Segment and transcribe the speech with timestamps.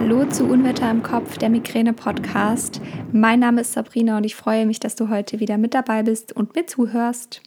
[0.00, 2.80] Hallo zu Unwetter im Kopf, der Migräne-Podcast.
[3.12, 6.34] Mein Name ist Sabrina und ich freue mich, dass du heute wieder mit dabei bist
[6.34, 7.40] und mir zuhörst.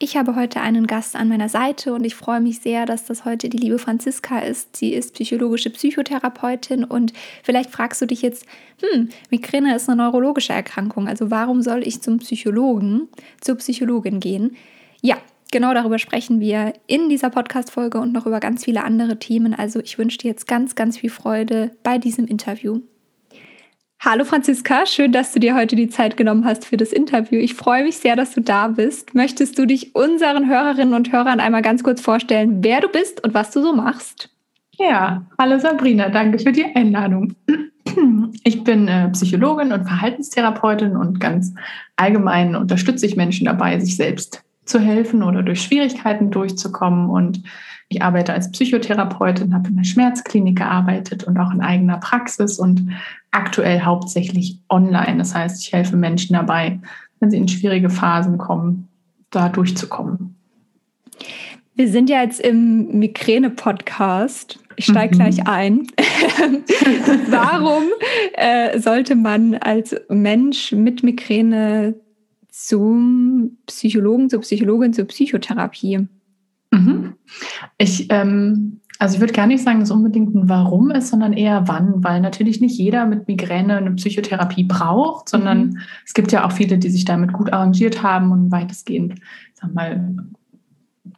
[0.00, 3.24] Ich habe heute einen Gast an meiner Seite und ich freue mich sehr, dass das
[3.24, 4.76] heute die liebe Franziska ist.
[4.76, 7.12] Sie ist psychologische Psychotherapeutin und
[7.42, 8.44] vielleicht fragst du dich jetzt,
[8.80, 13.08] hm, Migräne ist eine neurologische Erkrankung, also warum soll ich zum Psychologen,
[13.40, 14.56] zur Psychologin gehen?
[15.00, 15.16] Ja,
[15.50, 19.54] genau darüber sprechen wir in dieser Podcast-Folge und noch über ganz viele andere Themen.
[19.54, 22.80] Also ich wünsche dir jetzt ganz, ganz viel Freude bei diesem Interview.
[24.00, 27.38] Hallo Franziska, schön, dass du dir heute die Zeit genommen hast für das Interview.
[27.38, 29.14] Ich freue mich sehr, dass du da bist.
[29.14, 33.32] Möchtest du dich unseren Hörerinnen und Hörern einmal ganz kurz vorstellen, wer du bist und
[33.32, 34.28] was du so machst?
[34.78, 37.34] Ja, hallo Sabrina, danke für die Einladung.
[38.42, 41.54] Ich bin äh, Psychologin und Verhaltenstherapeutin und ganz
[41.96, 47.10] allgemein unterstütze ich Menschen dabei, sich selbst zu helfen oder durch Schwierigkeiten durchzukommen.
[47.10, 47.42] Und
[47.88, 52.90] ich arbeite als Psychotherapeutin, habe in der Schmerzklinik gearbeitet und auch in eigener Praxis und
[53.30, 55.18] aktuell hauptsächlich online.
[55.18, 56.80] Das heißt, ich helfe Menschen dabei,
[57.20, 58.88] wenn sie in schwierige Phasen kommen,
[59.30, 60.36] da durchzukommen.
[61.76, 64.60] Wir sind ja jetzt im Migräne-Podcast.
[64.76, 65.18] Ich steige mhm.
[65.18, 65.86] gleich ein.
[67.30, 67.84] Warum
[68.34, 71.94] äh, sollte man als Mensch mit Migräne
[72.56, 76.06] zum Psychologen, zur Psychologin, zur Psychotherapie?
[76.70, 77.14] Mhm.
[77.78, 81.32] Ich, ähm, also ich würde gar nicht sagen, dass es unbedingt ein Warum ist, sondern
[81.32, 85.78] eher wann, weil natürlich nicht jeder mit Migräne eine Psychotherapie braucht, sondern mhm.
[86.06, 89.16] es gibt ja auch viele, die sich damit gut arrangiert haben und weitestgehend,
[89.54, 90.16] sag mal,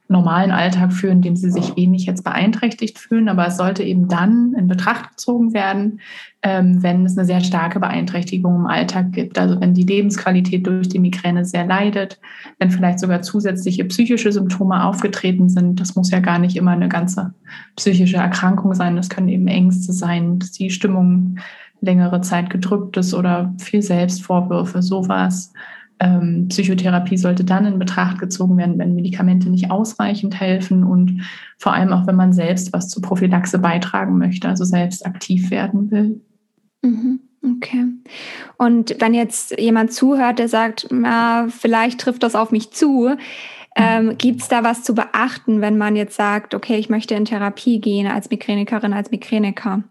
[0.09, 3.29] normalen Alltag führen, in dem sie sich wenig jetzt beeinträchtigt fühlen.
[3.29, 6.01] Aber es sollte eben dann in Betracht gezogen werden,
[6.43, 9.39] ähm, wenn es eine sehr starke Beeinträchtigung im Alltag gibt.
[9.39, 12.21] Also wenn die Lebensqualität durch die Migräne sehr leidet,
[12.59, 15.81] wenn vielleicht sogar zusätzliche psychische Symptome aufgetreten sind.
[15.81, 17.35] Das muss ja gar nicht immer eine ganze
[17.75, 18.97] psychische Erkrankung sein.
[18.97, 21.39] Das können eben Ängste sein, dass die Stimmung
[21.81, 25.53] längere Zeit gedrückt ist oder viel Selbstvorwürfe, sowas.
[25.99, 31.23] Ähm, Psychotherapie sollte dann in Betracht gezogen werden, wenn Medikamente nicht ausreichend helfen und
[31.59, 35.91] vor allem auch, wenn man selbst was zur Prophylaxe beitragen möchte, also selbst aktiv werden
[35.91, 36.21] will.
[36.83, 37.87] Mhm, okay.
[38.59, 43.17] Und wenn jetzt jemand zuhört, der sagt, na, vielleicht trifft das auf mich zu,
[43.79, 47.27] ähm, Gibt es da was zu beachten, wenn man jetzt sagt, okay, ich möchte in
[47.27, 49.85] Therapie gehen als Migränikerin, als Migräniker?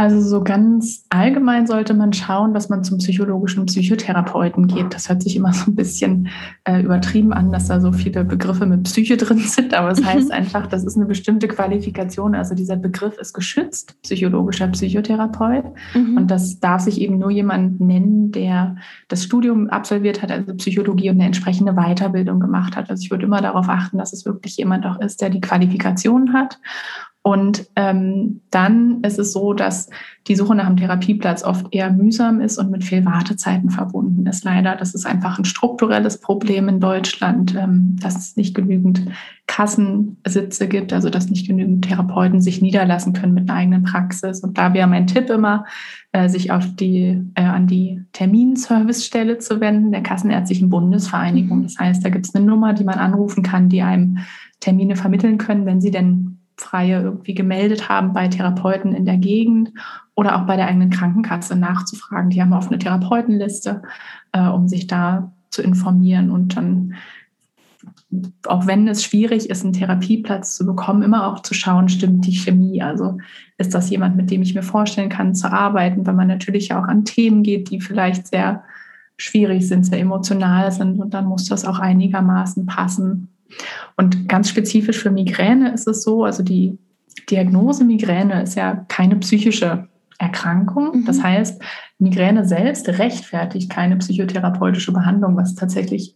[0.00, 4.94] Also so ganz allgemein sollte man schauen, dass man zum psychologischen Psychotherapeuten geht.
[4.94, 6.28] Das hört sich immer so ein bisschen
[6.64, 10.06] äh, übertrieben an, dass da so viele Begriffe mit Psyche drin sind, aber es das
[10.06, 12.34] heißt einfach, das ist eine bestimmte Qualifikation.
[12.34, 15.66] Also dieser Begriff ist geschützt, psychologischer Psychotherapeut.
[15.92, 16.16] Mhm.
[16.16, 18.76] Und das darf sich eben nur jemand nennen, der
[19.08, 22.88] das Studium absolviert hat, also Psychologie und eine entsprechende Weiterbildung gemacht hat.
[22.88, 26.32] Also ich würde immer darauf achten, dass es wirklich jemand auch ist, der die Qualifikation
[26.32, 26.58] hat
[27.22, 29.90] und ähm, dann ist es so, dass
[30.26, 34.44] die Suche nach einem Therapieplatz oft eher mühsam ist und mit viel Wartezeiten verbunden ist.
[34.44, 39.02] Leider, das ist einfach ein strukturelles Problem in Deutschland, ähm, dass es nicht genügend
[39.46, 44.40] Kassensitze gibt, also dass nicht genügend Therapeuten sich niederlassen können mit einer eigenen Praxis.
[44.40, 45.66] Und da wäre mein Tipp immer,
[46.12, 51.58] äh, sich auf die, äh, an die Terminservicestelle zu wenden, der Kassenärztlichen Bundesvereinigung.
[51.58, 51.62] Mhm.
[51.64, 54.18] Das heißt, da gibt es eine Nummer, die man anrufen kann, die einem
[54.60, 56.29] Termine vermitteln können, wenn sie denn
[56.60, 59.72] Freie irgendwie gemeldet haben bei Therapeuten in der Gegend
[60.14, 62.30] oder auch bei der eigenen Krankenkasse nachzufragen.
[62.30, 63.82] Die haben oft eine Therapeutenliste,
[64.32, 66.94] äh, um sich da zu informieren und dann,
[68.46, 72.36] auch wenn es schwierig ist, einen Therapieplatz zu bekommen, immer auch zu schauen, stimmt die
[72.36, 72.82] Chemie?
[72.82, 73.18] Also
[73.58, 76.84] ist das jemand, mit dem ich mir vorstellen kann zu arbeiten, weil man natürlich auch
[76.84, 78.62] an Themen geht, die vielleicht sehr
[79.16, 83.28] schwierig sind, sehr emotional sind und dann muss das auch einigermaßen passen.
[83.96, 86.78] Und ganz spezifisch für Migräne ist es so, also die
[87.28, 89.88] Diagnose Migräne ist ja keine psychische
[90.18, 91.00] Erkrankung.
[91.00, 91.04] Mhm.
[91.06, 91.62] Das heißt,
[91.98, 96.14] Migräne selbst rechtfertigt keine psychotherapeutische Behandlung, was tatsächlich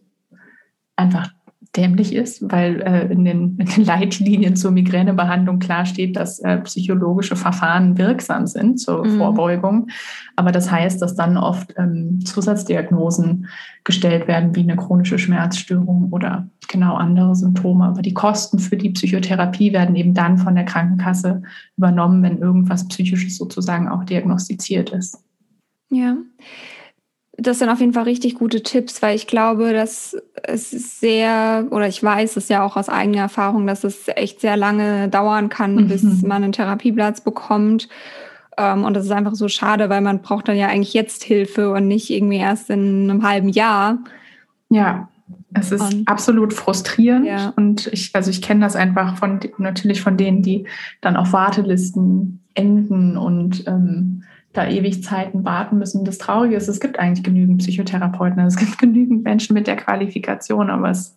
[0.95, 1.31] einfach
[1.75, 6.57] dämlich ist, weil äh, in, den, in, den, Leitlinien zur Migränebehandlung klar steht, dass äh,
[6.59, 9.17] psychologische Verfahren wirksam sind zur mhm.
[9.17, 9.87] Vorbeugung.
[10.35, 13.47] Aber das heißt, dass dann oft ähm, Zusatzdiagnosen
[13.83, 17.85] gestellt werden, wie eine chronische Schmerzstörung oder genau andere Symptome.
[17.85, 21.43] Aber die Kosten für die Psychotherapie werden eben dann von der Krankenkasse
[21.77, 25.19] übernommen, wenn irgendwas Psychisches sozusagen auch diagnostiziert ist.
[25.89, 26.15] Ja
[27.37, 31.87] das sind auf jeden Fall richtig gute Tipps, weil ich glaube, dass es sehr, oder
[31.87, 35.75] ich weiß es ja auch aus eigener Erfahrung, dass es echt sehr lange dauern kann,
[35.75, 35.87] mhm.
[35.87, 37.89] bis man einen Therapieplatz bekommt.
[38.57, 41.71] Ähm, und das ist einfach so schade, weil man braucht dann ja eigentlich jetzt Hilfe
[41.71, 43.99] und nicht irgendwie erst in einem halben Jahr.
[44.69, 45.09] Ja,
[45.53, 47.25] es ist und, absolut frustrierend.
[47.25, 47.53] Ja.
[47.55, 50.67] Und ich, also ich kenne das einfach von natürlich von denen, die
[51.01, 54.23] dann auf Wartelisten enden und ähm,
[54.55, 56.05] da ewig Zeiten warten müssen.
[56.05, 60.69] Das Traurige ist, es gibt eigentlich genügend Psychotherapeuten, es gibt genügend Menschen mit der Qualifikation,
[60.69, 61.15] aber es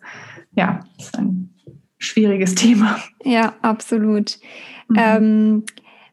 [0.52, 1.50] ja, ist ein
[1.98, 2.98] schwieriges Thema.
[3.24, 4.38] Ja, absolut.
[4.88, 4.96] Mhm.
[4.98, 5.64] Ähm,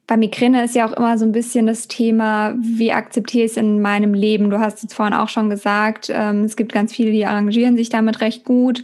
[0.07, 3.57] bei Migräne ist ja auch immer so ein bisschen das Thema, wie akzeptiere ich es
[3.57, 4.51] in meinem Leben?
[4.51, 7.89] Du hast es vorhin auch schon gesagt, ähm, es gibt ganz viele, die arrangieren sich
[7.89, 8.83] damit recht gut.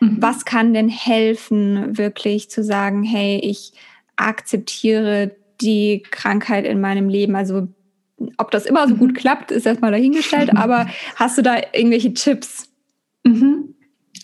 [0.00, 0.18] Mhm.
[0.20, 3.72] Was kann denn helfen, wirklich zu sagen, hey, ich
[4.14, 7.34] akzeptiere die Krankheit in meinem Leben?
[7.34, 7.66] Also
[8.36, 9.14] ob das immer so gut mhm.
[9.14, 10.86] klappt, ist erstmal dahingestellt, aber
[11.16, 12.68] hast du da irgendwelche Tipps?
[13.24, 13.74] Mhm.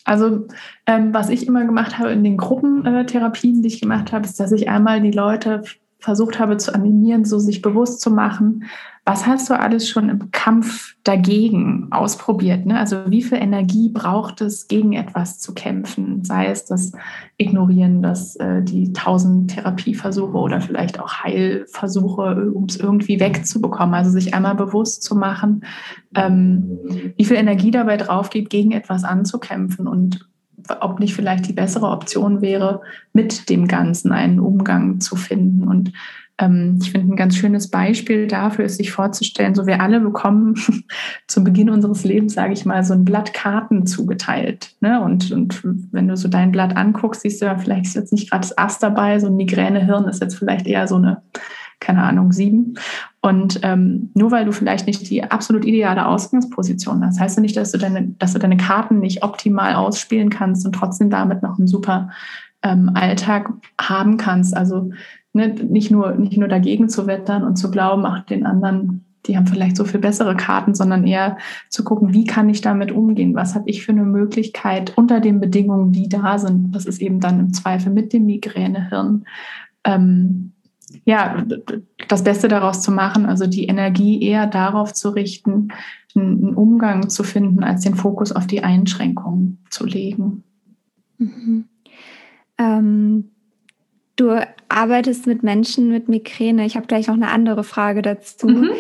[0.04, 0.46] Also
[0.87, 4.52] ähm, was ich immer gemacht habe in den Gruppentherapien, die ich gemacht habe, ist, dass
[4.52, 5.62] ich einmal die Leute
[6.06, 8.62] versucht habe zu animieren, so sich bewusst zu machen,
[9.05, 12.64] was hast du alles schon im Kampf dagegen ausprobiert?
[12.64, 12.79] Ne?
[12.79, 16.25] Also wie viel Energie braucht es, gegen etwas zu kämpfen?
[16.25, 16.93] Sei es das
[17.38, 23.94] Ignorieren, dass äh, die tausend Therapieversuche oder vielleicht auch Heilversuche, um es irgendwie wegzubekommen.
[23.97, 25.64] Also sich einmal bewusst zu machen,
[26.14, 26.79] ähm,
[27.17, 30.29] wie viel Energie dabei drauf geht, gegen etwas anzukämpfen und
[30.80, 32.80] ob nicht vielleicht die bessere Option wäre,
[33.12, 35.66] mit dem Ganzen einen Umgang zu finden.
[35.66, 35.92] Und
[36.38, 40.54] ähm, ich finde, ein ganz schönes Beispiel dafür ist, sich vorzustellen, so wir alle bekommen
[41.26, 44.74] zum Beginn unseres Lebens, sage ich mal, so ein Blatt Karten zugeteilt.
[44.80, 45.00] Ne?
[45.00, 48.30] Und, und wenn du so dein Blatt anguckst, siehst du ja, vielleicht ist jetzt nicht
[48.30, 51.22] gerade das Ass dabei, so ein Migränehirn ist jetzt vielleicht eher so eine
[51.81, 52.75] keine Ahnung, sieben.
[53.20, 57.56] Und ähm, nur weil du vielleicht nicht die absolut ideale Ausgangsposition hast, heißt ja nicht,
[57.56, 61.58] dass du deine, dass du deine Karten nicht optimal ausspielen kannst und trotzdem damit noch
[61.58, 62.11] einen super
[62.62, 64.56] ähm, Alltag haben kannst.
[64.56, 64.90] Also
[65.32, 69.37] ne, nicht, nur, nicht nur dagegen zu wettern und zu glauben, ach, den anderen, die
[69.37, 71.37] haben vielleicht so viel bessere Karten, sondern eher
[71.69, 73.34] zu gucken, wie kann ich damit umgehen?
[73.34, 76.75] Was habe ich für eine Möglichkeit unter den Bedingungen, die da sind?
[76.75, 79.25] Das ist eben dann im Zweifel mit dem Migränehirn.
[79.84, 80.52] Ähm,
[81.04, 81.44] ja,
[82.08, 85.69] das Beste daraus zu machen, also die Energie eher darauf zu richten,
[86.14, 90.44] einen Umgang zu finden, als den Fokus auf die Einschränkungen zu legen.
[91.19, 91.64] Mhm.
[92.58, 93.31] Ähm,
[94.16, 96.64] du arbeitest mit Menschen mit Migräne.
[96.64, 98.49] Ich habe gleich noch eine andere Frage dazu.
[98.49, 98.70] Mhm.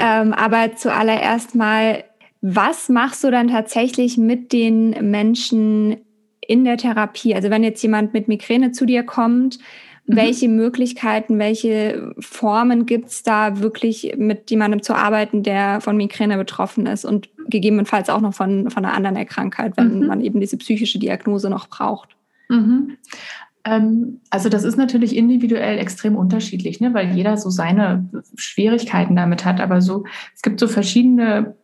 [0.00, 2.04] Ähm, aber zuallererst mal,
[2.42, 5.98] was machst du dann tatsächlich mit den Menschen
[6.40, 7.34] in der Therapie?
[7.34, 9.58] Also wenn jetzt jemand mit Migräne zu dir kommt.
[10.16, 16.36] Welche Möglichkeiten, welche Formen gibt es da wirklich mit jemandem zu arbeiten, der von Migräne
[16.36, 20.06] betroffen ist und gegebenenfalls auch noch von, von einer anderen Krankheit, wenn mhm.
[20.06, 22.16] man eben diese psychische Diagnose noch braucht?
[22.48, 22.96] Mhm.
[23.64, 26.94] Ähm, also das ist natürlich individuell extrem unterschiedlich, ne?
[26.94, 29.60] weil jeder so seine Schwierigkeiten damit hat.
[29.60, 30.04] Aber so
[30.34, 31.54] es gibt so verschiedene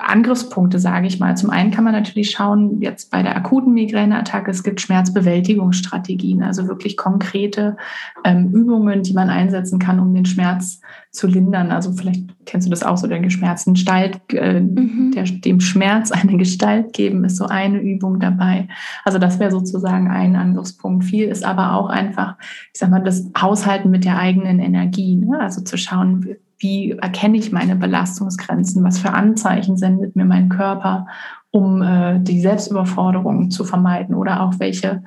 [0.00, 1.36] Angriffspunkte, sage ich mal.
[1.36, 6.68] Zum einen kann man natürlich schauen, jetzt bei der akuten Migräneattacke, es gibt Schmerzbewältigungsstrategien, also
[6.68, 7.76] wirklich konkrete
[8.24, 10.80] ähm, Übungen, die man einsetzen kann, um den Schmerz
[11.10, 11.70] zu lindern.
[11.72, 15.12] Also vielleicht kennst du das auch so, der geschmerzten Gestalt, äh, mhm.
[15.14, 18.68] der, dem Schmerz eine Gestalt geben, ist so eine Übung dabei.
[19.04, 21.04] Also das wäre sozusagen ein Angriffspunkt.
[21.04, 22.36] Viel ist aber auch einfach,
[22.72, 25.16] ich sag mal, das Haushalten mit der eigenen Energie.
[25.16, 25.40] Ne?
[25.40, 31.06] Also zu schauen, wie erkenne ich meine Belastungsgrenzen, was für Anzeichen sendet mir mein Körper,
[31.50, 35.02] um äh, die Selbstüberforderung zu vermeiden oder auch welche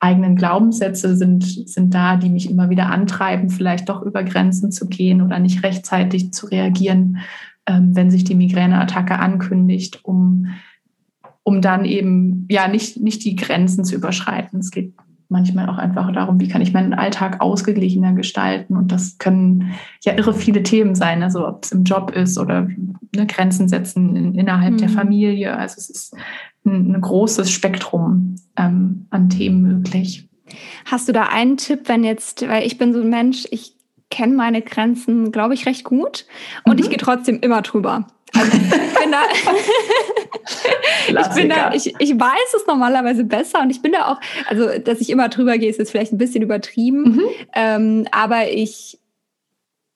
[0.00, 4.88] eigenen Glaubenssätze sind, sind da, die mich immer wieder antreiben, vielleicht doch über Grenzen zu
[4.88, 7.18] gehen oder nicht rechtzeitig zu reagieren,
[7.66, 10.48] ähm, wenn sich die Migräneattacke ankündigt, um,
[11.42, 14.60] um dann eben ja nicht, nicht die Grenzen zu überschreiten.
[14.60, 14.94] Es geht
[15.34, 18.76] manchmal auch einfach darum, wie kann ich meinen Alltag ausgeglichener gestalten.
[18.76, 22.68] Und das können ja irre viele Themen sein, also ob es im Job ist oder
[23.14, 24.78] ne, Grenzen setzen in, innerhalb mhm.
[24.78, 25.56] der Familie.
[25.56, 26.16] Also es ist
[26.64, 30.28] ein, ein großes Spektrum ähm, an Themen möglich.
[30.84, 33.74] Hast du da einen Tipp, wenn jetzt, weil ich bin so ein Mensch, ich
[34.10, 36.26] kenne meine Grenzen, glaube ich, recht gut
[36.64, 36.84] und mhm.
[36.84, 38.06] ich gehe trotzdem immer drüber.
[38.34, 38.68] Also ich
[39.00, 39.22] bin da,
[41.08, 44.78] ich, bin da ich, ich weiß es normalerweise besser und ich bin da auch, also
[44.78, 47.22] dass ich immer drüber gehe, ist jetzt vielleicht ein bisschen übertrieben, mhm.
[47.54, 48.98] ähm, aber ich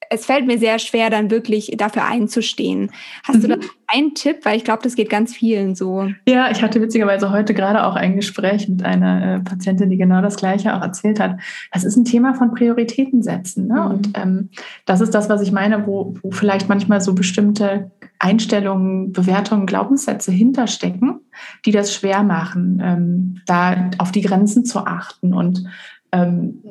[0.09, 2.91] es fällt mir sehr schwer, dann wirklich dafür einzustehen.
[3.23, 3.41] Hast mhm.
[3.41, 4.39] du da einen Tipp?
[4.43, 6.09] Weil ich glaube, das geht ganz vielen so.
[6.27, 10.21] Ja, ich hatte witzigerweise heute gerade auch ein Gespräch mit einer äh, Patientin, die genau
[10.21, 11.37] das Gleiche auch erzählt hat.
[11.71, 13.67] Das ist ein Thema von Prioritäten setzen.
[13.67, 13.75] Ne?
[13.75, 13.91] Mhm.
[13.91, 14.49] Und ähm,
[14.85, 20.31] das ist das, was ich meine, wo, wo vielleicht manchmal so bestimmte Einstellungen, Bewertungen, Glaubenssätze
[20.31, 21.21] hinterstecken,
[21.65, 25.33] die das schwer machen, ähm, da auf die Grenzen zu achten.
[25.33, 25.63] Und
[26.11, 26.61] ähm,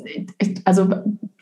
[0.65, 0.91] also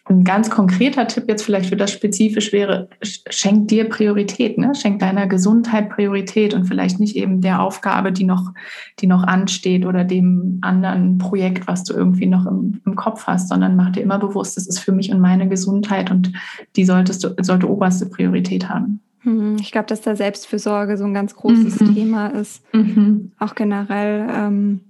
[0.09, 4.73] ein ganz konkreter Tipp jetzt vielleicht für das spezifisch wäre, schenk dir Priorität, ne?
[4.77, 8.53] schenk deiner Gesundheit Priorität und vielleicht nicht eben der Aufgabe, die noch,
[9.01, 13.49] die noch ansteht oder dem anderen Projekt, was du irgendwie noch im, im Kopf hast,
[13.49, 16.33] sondern mach dir immer bewusst, das ist für mich und meine Gesundheit und
[16.77, 19.01] die solltest du, sollte oberste Priorität haben.
[19.26, 21.95] Hm, ich glaube, dass da Selbstfürsorge so ein ganz großes mhm.
[21.95, 22.62] Thema ist.
[22.73, 23.33] Mhm.
[23.40, 24.80] Auch generell ähm,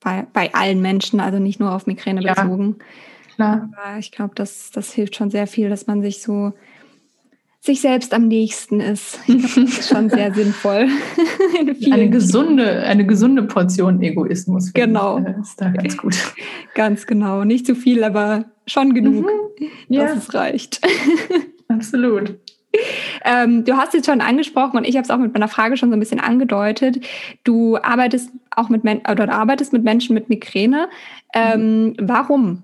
[0.00, 2.34] bei, bei allen Menschen, also nicht nur auf Migräne ja.
[2.34, 2.76] bezogen.
[3.34, 3.68] Klar.
[3.72, 6.52] Aber ich glaube, das, das hilft schon sehr viel, dass man sich so
[7.60, 9.18] sich selbst am nächsten ist.
[9.26, 10.86] Ich glaube, das ist schon sehr sinnvoll.
[11.90, 14.72] eine gesunde, eine gesunde Portion Egoismus.
[14.74, 15.18] Genau.
[15.18, 16.16] Ich, äh, ist da ganz gut.
[16.74, 17.42] Ganz genau.
[17.44, 19.66] Nicht zu viel, aber schon genug, mhm.
[19.88, 20.04] ja.
[20.04, 20.80] dass es reicht.
[21.68, 22.38] Absolut.
[23.24, 25.88] Ähm, du hast es schon angesprochen und ich habe es auch mit meiner Frage schon
[25.88, 27.04] so ein bisschen angedeutet.
[27.42, 30.88] Du arbeitest auch mit Men oder arbeitest mit Menschen mit Migräne.
[31.32, 31.94] Ähm.
[31.98, 32.62] Warum?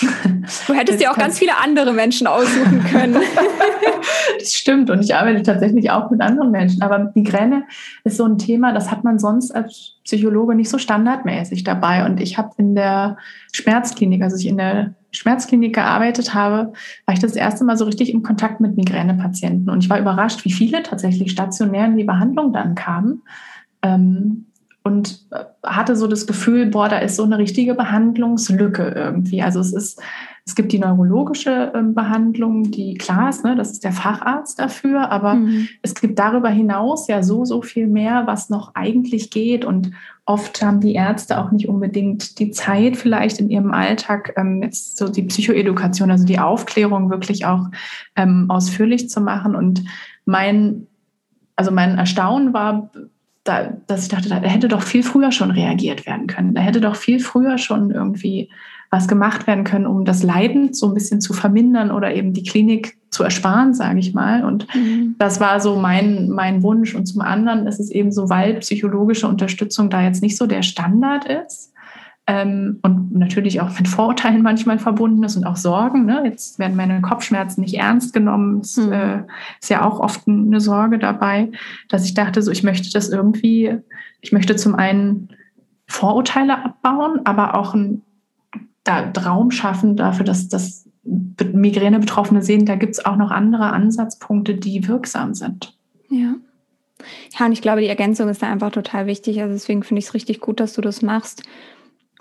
[0.00, 3.14] Du hättest dir auch ganz viele andere Menschen aussuchen können.
[4.38, 6.82] das stimmt und ich arbeite tatsächlich auch mit anderen Menschen.
[6.82, 7.64] Aber Migräne
[8.02, 12.04] ist so ein Thema, das hat man sonst als Psychologe nicht so standardmäßig dabei.
[12.04, 13.18] Und ich habe in der
[13.52, 16.72] Schmerzklinik, also ich in der Schmerzklinik gearbeitet habe,
[17.06, 19.70] war ich das erste Mal so richtig im Kontakt mit Migränepatienten.
[19.70, 23.22] Und ich war überrascht, wie viele tatsächlich stationär in die Behandlung dann kamen.
[23.82, 24.46] Ähm,
[24.84, 29.42] und äh, hatte so das Gefühl, boah, da ist so eine richtige Behandlungslücke irgendwie.
[29.42, 30.00] Also es ist,
[30.44, 35.10] es gibt die neurologische ähm, Behandlung, die klar ist, ne, das ist der Facharzt dafür,
[35.10, 35.68] aber mhm.
[35.80, 39.64] es gibt darüber hinaus ja so, so viel mehr, was noch eigentlich geht.
[39.64, 39.92] Und
[40.26, 44.98] oft haben die Ärzte auch nicht unbedingt die Zeit, vielleicht in ihrem Alltag ähm, jetzt
[44.98, 47.68] so die Psychoedukation, also die Aufklärung wirklich auch
[48.16, 49.56] ähm, ausführlich zu machen.
[49.56, 49.82] Und
[50.26, 50.88] mein,
[51.56, 52.90] also mein Erstaunen war,
[53.44, 56.54] da, dass ich dachte, da hätte doch viel früher schon reagiert werden können.
[56.54, 58.50] Da hätte doch viel früher schon irgendwie
[58.90, 62.44] was gemacht werden können, um das Leiden so ein bisschen zu vermindern oder eben die
[62.44, 64.44] Klinik zu ersparen, sage ich mal.
[64.44, 65.16] Und mhm.
[65.18, 66.94] das war so mein, mein Wunsch.
[66.94, 70.62] Und zum anderen ist es eben so, weil psychologische Unterstützung da jetzt nicht so der
[70.62, 71.73] Standard ist,
[72.26, 76.06] ähm, und natürlich auch mit Vorurteilen manchmal verbunden ist und auch Sorgen.
[76.06, 76.22] Ne?
[76.24, 78.60] Jetzt werden meine Kopfschmerzen nicht ernst genommen.
[78.60, 78.92] Das mhm.
[78.92, 79.22] äh,
[79.60, 81.50] ist ja auch oft eine Sorge dabei,
[81.88, 83.76] dass ich dachte, so ich möchte das irgendwie,
[84.22, 85.28] ich möchte zum einen
[85.86, 88.00] Vorurteile abbauen, aber auch ein
[88.84, 94.54] da, Raum schaffen dafür, dass das Migräne-Betroffene sehen, da gibt es auch noch andere Ansatzpunkte,
[94.54, 95.76] die wirksam sind.
[96.08, 96.34] Ja.
[97.38, 99.42] Ja, und ich glaube, die Ergänzung ist da einfach total wichtig.
[99.42, 101.42] Also deswegen finde ich es richtig gut, dass du das machst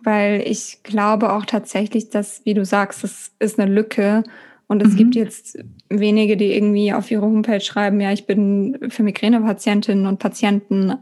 [0.03, 4.23] weil ich glaube auch tatsächlich, dass, wie du sagst, es ist eine Lücke
[4.67, 4.97] und es mhm.
[4.97, 10.19] gibt jetzt wenige, die irgendwie auf ihre Homepage schreiben, ja, ich bin für Migränepatientinnen und
[10.19, 10.95] Patienten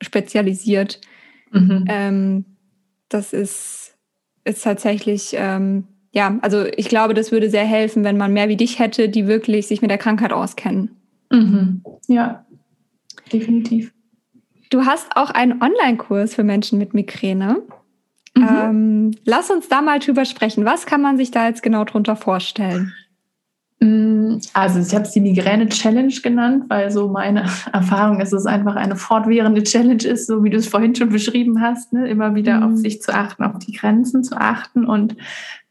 [0.00, 1.00] spezialisiert.
[1.52, 1.84] Mhm.
[1.88, 2.44] Ähm,
[3.08, 3.96] das ist,
[4.44, 8.56] ist tatsächlich, ähm, ja, also ich glaube, das würde sehr helfen, wenn man mehr wie
[8.56, 10.90] dich hätte, die wirklich sich mit der Krankheit auskennen.
[11.30, 11.82] Mhm.
[12.08, 12.44] Ja,
[13.32, 13.92] definitiv.
[14.70, 17.62] Du hast auch einen Online-Kurs für Menschen mit Migräne.
[18.36, 18.48] Mhm.
[18.48, 20.64] Ähm, lass uns da mal drüber sprechen.
[20.64, 22.92] Was kann man sich da jetzt genau drunter vorstellen?
[24.52, 28.76] Also ich habe es die Migräne-Challenge genannt, weil so meine Erfahrung ist, dass es einfach
[28.76, 32.08] eine fortwährende Challenge ist, so wie du es vorhin schon beschrieben hast, ne?
[32.08, 32.62] immer wieder mhm.
[32.62, 35.16] auf sich zu achten, auf die Grenzen zu achten und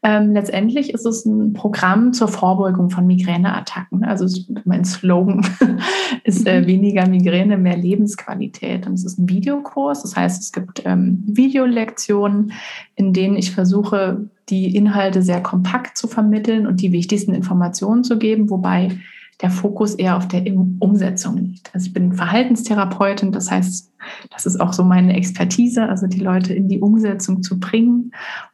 [0.04, 4.04] ähm, letztendlich ist es ein Programm zur Vorbeugung von Migräneattacken.
[4.04, 4.26] Also
[4.66, 5.46] mein Slogan
[6.24, 6.66] ist äh, mhm.
[6.66, 8.86] weniger Migräne, mehr Lebensqualität.
[8.86, 10.02] Und es ist ein Videokurs.
[10.02, 12.52] Das heißt, es gibt ähm, Videolektionen,
[12.96, 18.18] in denen ich versuche, die Inhalte sehr kompakt zu vermitteln und die wichtigsten Informationen zu
[18.18, 18.98] geben, wobei
[19.42, 20.44] der Fokus eher auf der
[20.78, 21.74] Umsetzung liegt.
[21.74, 23.92] Also ich bin Verhaltenstherapeutin, das heißt,
[24.30, 28.12] das ist auch so meine Expertise, also die Leute in die Umsetzung zu bringen.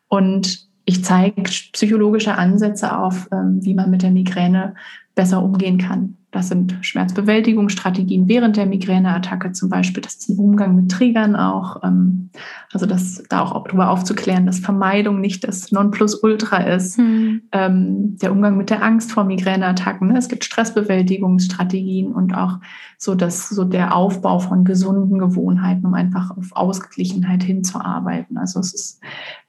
[0.09, 4.75] Und ich zeige psychologische Ansätze auf, ähm, wie man mit der Migräne
[5.15, 6.17] besser umgehen kann.
[6.33, 10.01] Das sind Schmerzbewältigungsstrategien während der Migräneattacke zum Beispiel.
[10.01, 11.83] Das ist ein Umgang mit Triggern auch.
[11.83, 12.31] Ähm,
[12.73, 16.99] also das da auch darüber aufzuklären, dass Vermeidung nicht das Nonplusultra ist.
[16.99, 17.43] Mhm.
[17.53, 20.09] Der Umgang mit der Angst vor Migräneattacken.
[20.09, 20.19] Ne?
[20.19, 22.59] Es gibt Stressbewältigungsstrategien und auch
[22.97, 28.39] so, dass so der Aufbau von gesunden Gewohnheiten, um einfach auf Ausgeglichenheit hinzuarbeiten.
[28.39, 29.01] Also es ist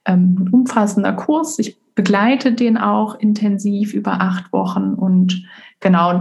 [0.04, 1.58] ähm, ein umfassender Kurs.
[1.58, 5.44] Ich begleite den auch intensiv über acht Wochen und
[5.80, 6.18] genau,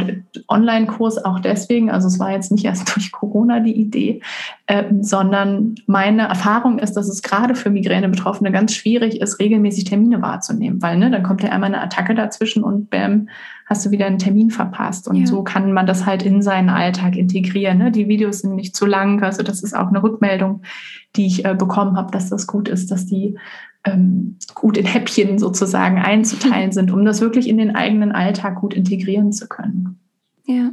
[0.49, 4.21] Online-Kurs auch deswegen, also es war jetzt nicht erst durch Corona die Idee,
[4.65, 10.21] äh, sondern meine Erfahrung ist, dass es gerade für Migräne-Betroffene ganz schwierig ist, regelmäßig Termine
[10.21, 13.29] wahrzunehmen, weil ne, dann kommt ja einmal eine Attacke dazwischen und bam,
[13.67, 15.07] hast du wieder einen Termin verpasst.
[15.07, 15.25] Und ja.
[15.25, 17.77] so kann man das halt in seinen Alltag integrieren.
[17.77, 17.89] Ne?
[17.91, 19.23] Die Videos sind nicht zu lang.
[19.23, 20.63] Also das ist auch eine Rückmeldung,
[21.15, 23.37] die ich äh, bekommen habe, dass das gut ist, dass die
[23.83, 28.73] ähm, gut in Häppchen sozusagen einzuteilen sind, um das wirklich in den eigenen Alltag gut
[28.73, 29.99] integrieren zu können.
[30.45, 30.71] Ja,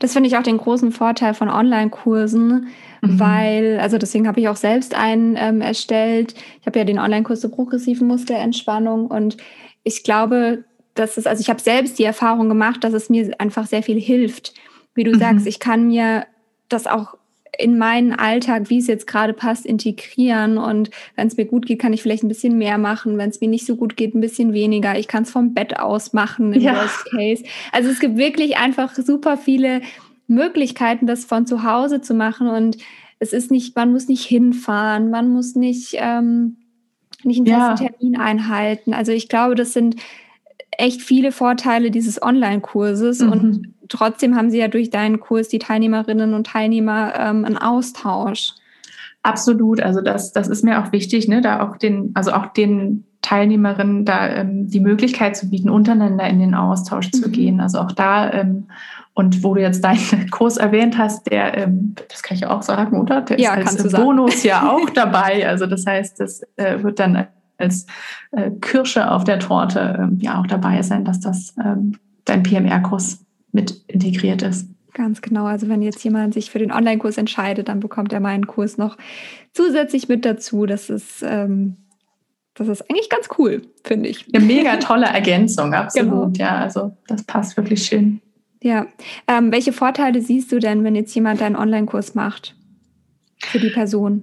[0.00, 2.68] das finde ich auch den großen Vorteil von Online-Kursen,
[3.00, 3.20] mhm.
[3.20, 6.34] weil, also deswegen habe ich auch selbst einen ähm, erstellt.
[6.60, 9.36] Ich habe ja den Online-Kurs zur progressiven Muskelentspannung und
[9.82, 13.66] ich glaube, dass es, also ich habe selbst die Erfahrung gemacht, dass es mir einfach
[13.66, 14.54] sehr viel hilft.
[14.94, 15.18] Wie du mhm.
[15.18, 16.26] sagst, ich kann mir
[16.68, 17.16] das auch
[17.58, 20.58] in meinen Alltag, wie es jetzt gerade passt, integrieren.
[20.58, 23.18] Und wenn es mir gut geht, kann ich vielleicht ein bisschen mehr machen.
[23.18, 24.98] Wenn es mir nicht so gut geht, ein bisschen weniger.
[24.98, 26.74] Ich kann es vom Bett aus machen im ja.
[26.74, 27.44] Worst Case.
[27.72, 29.82] Also es gibt wirklich einfach super viele
[30.26, 32.48] Möglichkeiten, das von zu Hause zu machen.
[32.48, 32.78] Und
[33.18, 36.56] es ist nicht, man muss nicht hinfahren, man muss nicht, ähm,
[37.22, 37.90] nicht einen festen ja.
[37.90, 38.94] Termin einhalten.
[38.94, 39.96] Also ich glaube, das sind
[40.78, 43.32] echt viele Vorteile dieses Online-Kurses mhm.
[43.32, 48.52] und trotzdem haben sie ja durch deinen Kurs die Teilnehmerinnen und Teilnehmer ähm, einen Austausch.
[49.22, 53.04] Absolut, also das, das ist mir auch wichtig, ne, da auch den, also auch den
[53.22, 57.22] Teilnehmerinnen da ähm, die Möglichkeit zu bieten, untereinander in den Austausch mhm.
[57.22, 57.60] zu gehen.
[57.60, 58.66] Also auch da ähm,
[59.14, 63.00] und wo du jetzt deinen Kurs erwähnt hast, der, ähm, das kann ich auch sagen,
[63.00, 63.22] oder?
[63.22, 65.48] Der ja, ist als Bonus ja auch dabei.
[65.48, 67.26] Also das heißt, das äh, wird dann
[67.56, 67.86] als
[68.32, 73.24] äh, Kirsche auf der Torte ähm, ja auch dabei sein, dass das ähm, dein PMR-Kurs
[73.54, 74.68] mit integriert ist.
[74.92, 75.46] Ganz genau.
[75.46, 78.96] Also wenn jetzt jemand sich für den Online-Kurs entscheidet, dann bekommt er meinen Kurs noch
[79.52, 80.66] zusätzlich mit dazu.
[80.66, 81.76] Das ist, ähm,
[82.54, 84.26] das ist eigentlich ganz cool, finde ich.
[84.32, 86.34] Eine mega tolle Ergänzung, absolut.
[86.34, 86.48] Genau.
[86.48, 88.20] Ja, also das passt wirklich schön.
[88.62, 88.86] Ja.
[89.26, 92.54] Ähm, welche Vorteile siehst du denn, wenn jetzt jemand deinen Online-Kurs macht
[93.40, 94.22] für die Person?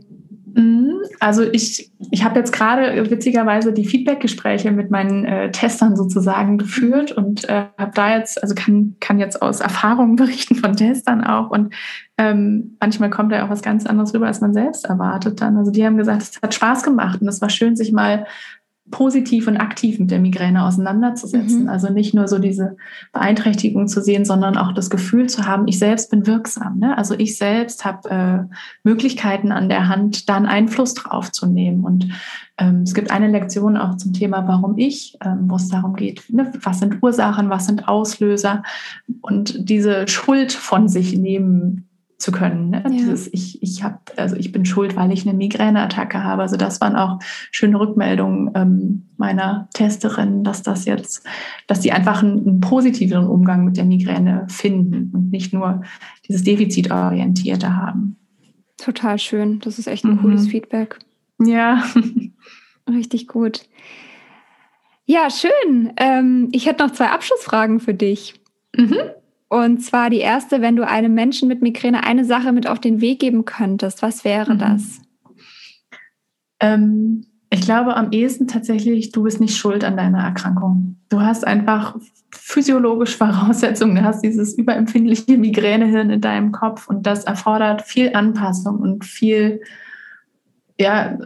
[0.54, 1.02] Mhm.
[1.20, 7.12] Also ich, ich habe jetzt gerade witzigerweise die Feedback-Gespräche mit meinen äh, Testern sozusagen geführt
[7.12, 11.50] und äh, habe da jetzt, also kann, kann jetzt aus Erfahrungen berichten von Testern auch
[11.50, 11.74] und
[12.18, 15.58] ähm, manchmal kommt da auch was ganz anderes rüber, als man selbst erwartet dann.
[15.58, 18.26] Also die haben gesagt, es hat Spaß gemacht und es war schön, sich mal
[18.90, 21.64] positiv und aktiv mit der Migräne auseinanderzusetzen.
[21.64, 21.70] Mhm.
[21.70, 22.78] Also nicht nur so diese
[23.14, 26.80] Beeinträchtigung zu sehen, sondern auch das Gefühl zu haben, ich selbst bin wirksam.
[26.80, 26.98] Ne?
[26.98, 31.84] Also ich selbst habe äh, Möglichkeiten an der Hand, da einen Einfluss drauf zu nehmen.
[31.84, 32.10] Und
[32.58, 36.24] ähm, es gibt eine Lektion auch zum Thema, warum ich, ähm, wo es darum geht,
[36.30, 36.52] ne?
[36.62, 38.64] was sind Ursachen, was sind Auslöser
[39.22, 41.88] und diese Schuld von sich nehmen
[42.22, 42.70] zu können.
[42.70, 42.84] Ne?
[42.84, 42.90] Ja.
[42.90, 46.44] Dieses, ich, ich habe, also ich bin schuld, weil ich eine Migräneattacke habe.
[46.44, 47.20] Also das waren auch
[47.52, 51.26] schöne Rückmeldungen ähm, meiner Testerin, dass das jetzt,
[51.68, 55.82] dass die einfach einen, einen, positiveren Umgang mit der Migräne finden und nicht nur
[56.28, 58.18] dieses Defizitorientierte haben.
[58.78, 59.60] Total schön.
[59.60, 60.22] Das ist echt ein mhm.
[60.22, 61.00] cooles Feedback.
[61.40, 61.84] Ja.
[62.90, 63.64] Richtig gut.
[65.06, 65.94] Ja, schön.
[65.98, 68.36] Ähm, ich hätte noch zwei Abschlussfragen für dich.
[68.76, 68.96] Mhm.
[69.52, 73.02] Und zwar die erste, wenn du einem Menschen mit Migräne eine Sache mit auf den
[73.02, 74.60] Weg geben könntest, was wäre mhm.
[74.60, 75.02] das?
[76.62, 80.96] Ähm, ich glaube am ehesten tatsächlich, du bist nicht schuld an deiner Erkrankung.
[81.10, 81.98] Du hast einfach
[82.34, 88.80] physiologische Voraussetzungen, du hast dieses überempfindliche Migränehirn in deinem Kopf und das erfordert viel Anpassung
[88.80, 89.60] und viel
[90.80, 91.18] ja,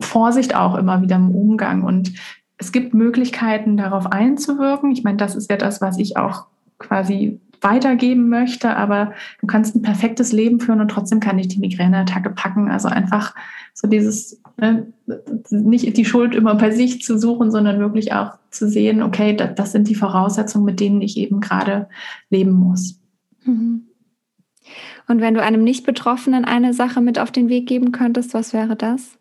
[0.00, 1.82] Vorsicht auch immer wieder im Umgang.
[1.82, 2.12] Und
[2.56, 4.92] es gibt Möglichkeiten, darauf einzuwirken.
[4.92, 6.46] Ich meine, das ist ja das, was ich auch
[6.78, 11.58] quasi weitergeben möchte, aber du kannst ein perfektes Leben führen und trotzdem kann ich die
[11.58, 12.70] Migräneattacke packen.
[12.70, 13.34] Also einfach
[13.72, 14.92] so dieses, ne,
[15.50, 19.54] nicht die Schuld immer bei sich zu suchen, sondern wirklich auch zu sehen, okay, das,
[19.56, 21.88] das sind die Voraussetzungen, mit denen ich eben gerade
[22.30, 23.00] leben muss.
[23.44, 23.88] Mhm.
[25.08, 28.76] Und wenn du einem Nicht-Betroffenen eine Sache mit auf den Weg geben könntest, was wäre
[28.76, 29.18] das?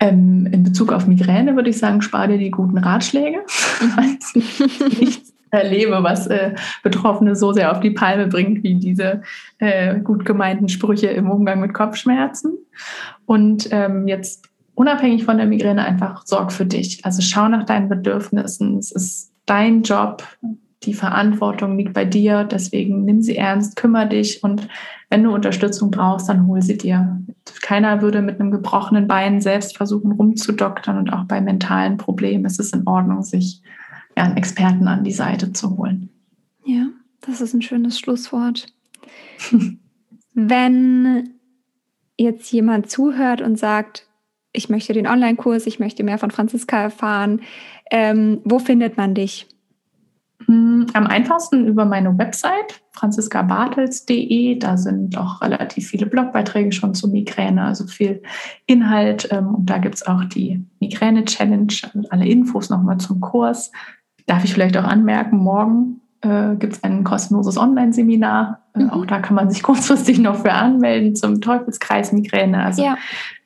[0.00, 3.40] Ähm, in Bezug auf Migräne würde ich sagen, spare dir die guten Ratschläge.
[3.80, 4.18] Mhm.
[5.00, 9.22] nichts erlebe, was äh, Betroffene so sehr auf die Palme bringt, wie diese
[9.58, 12.58] äh, gut gemeinten Sprüche im Umgang mit Kopfschmerzen.
[13.26, 17.04] Und ähm, jetzt unabhängig von der Migräne einfach sorg für dich.
[17.04, 18.78] Also schau nach deinen Bedürfnissen.
[18.78, 20.22] Es ist dein Job.
[20.84, 22.44] Die Verantwortung liegt bei dir.
[22.44, 24.68] Deswegen nimm sie ernst, kümmere dich und
[25.10, 27.18] wenn du Unterstützung brauchst, dann hol sie dir.
[27.62, 32.60] Keiner würde mit einem gebrochenen Bein selbst versuchen rumzudoktern und auch bei mentalen Problemen ist
[32.60, 33.62] es in Ordnung, sich
[34.18, 36.10] ja, einen Experten an die Seite zu holen.
[36.64, 36.88] Ja,
[37.20, 38.66] das ist ein schönes Schlusswort.
[40.34, 41.34] Wenn
[42.16, 44.08] jetzt jemand zuhört und sagt,
[44.52, 47.42] ich möchte den Online-Kurs, ich möchte mehr von Franziska erfahren,
[47.92, 49.46] ähm, wo findet man dich?
[50.46, 54.58] Hm, am einfachsten über meine Website franziskabartels.de.
[54.58, 58.22] Da sind auch relativ viele Blogbeiträge schon zu Migräne, also viel
[58.66, 59.28] Inhalt.
[59.30, 61.72] Ähm, und da gibt es auch die Migräne-Challenge,
[62.10, 63.70] alle Infos nochmal zum Kurs
[64.28, 68.60] darf ich vielleicht auch anmerken, morgen äh, gibt es ein kostenloses Online-Seminar.
[68.74, 68.90] Äh, mhm.
[68.90, 72.64] Auch da kann man sich kurzfristig noch für anmelden zum Teufelskreis Migräne.
[72.64, 72.96] Also ja.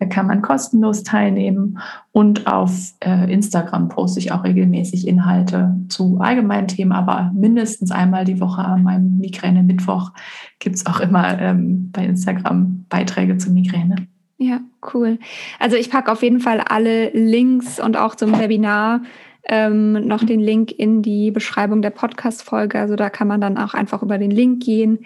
[0.00, 1.78] da kann man kostenlos teilnehmen.
[2.12, 8.24] Und auf äh, Instagram poste ich auch regelmäßig Inhalte zu allgemeinen Themen, aber mindestens einmal
[8.24, 10.12] die Woche an meinem Migräne-Mittwoch
[10.58, 13.96] gibt es auch immer ähm, bei Instagram Beiträge zu Migräne.
[14.38, 14.60] Ja,
[14.92, 15.18] cool.
[15.60, 19.02] Also ich packe auf jeden Fall alle Links und auch zum Webinar
[19.44, 22.78] ähm, noch den Link in die Beschreibung der Podcast-Folge.
[22.78, 25.04] Also da kann man dann auch einfach über den Link gehen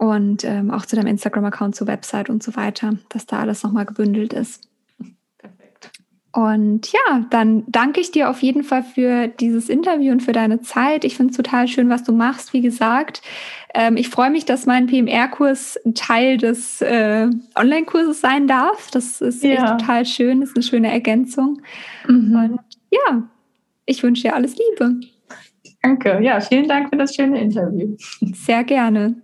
[0.00, 3.84] und ähm, auch zu deinem Instagram-Account, zur Website und so weiter, dass da alles nochmal
[3.84, 4.66] gebündelt ist.
[5.36, 5.90] Perfekt.
[6.32, 10.62] Und ja, dann danke ich dir auf jeden Fall für dieses Interview und für deine
[10.62, 11.04] Zeit.
[11.04, 12.54] Ich finde es total schön, was du machst.
[12.54, 13.20] Wie gesagt,
[13.74, 18.90] ähm, ich freue mich, dass mein PMR-Kurs Teil des äh, Online-Kurses sein darf.
[18.90, 19.50] Das ist ja.
[19.50, 20.40] echt total schön.
[20.40, 21.60] Das ist eine schöne Ergänzung.
[22.08, 22.34] Mhm.
[22.34, 23.28] Und ja,
[23.86, 25.00] ich wünsche dir alles Liebe.
[25.82, 26.20] Danke.
[26.22, 27.96] Ja, vielen Dank für das schöne Interview.
[28.34, 29.14] Sehr gerne.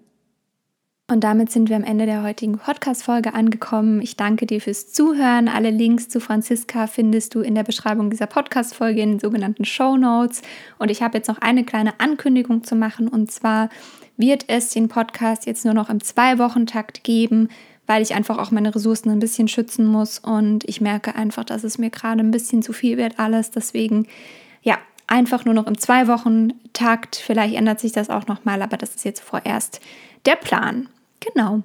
[1.08, 4.00] Und damit sind wir am Ende der heutigen Podcast-Folge angekommen.
[4.02, 5.46] Ich danke dir fürs Zuhören.
[5.46, 9.96] Alle Links zu Franziska findest du in der Beschreibung dieser Podcast-Folge in den sogenannten Show
[9.96, 10.42] Notes.
[10.80, 13.06] Und ich habe jetzt noch eine kleine Ankündigung zu machen.
[13.06, 13.68] Und zwar
[14.16, 17.50] wird es den Podcast jetzt nur noch im Zwei-Wochen-Takt geben
[17.86, 21.64] weil ich einfach auch meine Ressourcen ein bisschen schützen muss und ich merke einfach, dass
[21.64, 23.50] es mir gerade ein bisschen zu viel wird alles.
[23.50, 24.06] Deswegen,
[24.62, 27.16] ja, einfach nur noch im zwei Wochen Takt.
[27.16, 29.80] Vielleicht ändert sich das auch nochmal, aber das ist jetzt vorerst
[30.26, 30.88] der Plan.
[31.20, 31.62] Genau.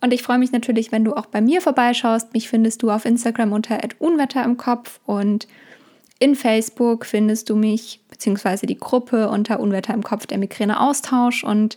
[0.00, 2.32] Und ich freue mich natürlich, wenn du auch bei mir vorbeischaust.
[2.32, 5.46] Mich findest du auf Instagram unter Unwetter im Kopf und
[6.18, 11.44] in Facebook findest du mich beziehungsweise die Gruppe unter Unwetter im Kopf der Migräne Austausch
[11.44, 11.76] und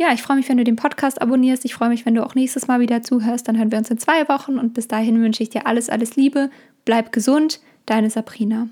[0.00, 1.66] ja, ich freue mich, wenn du den Podcast abonnierst.
[1.66, 3.46] Ich freue mich, wenn du auch nächstes Mal wieder zuhörst.
[3.46, 6.16] Dann hören wir uns in zwei Wochen und bis dahin wünsche ich dir alles, alles
[6.16, 6.48] Liebe.
[6.86, 8.70] Bleib gesund, deine Sabrina.